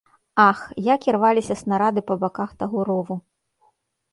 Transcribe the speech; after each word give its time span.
Ах, 0.43 0.59
як 0.87 1.01
ірваліся 1.11 1.57
снарады 1.61 1.99
па 2.09 2.15
баках 2.25 2.51
таго 2.65 2.79
рову! 2.89 3.15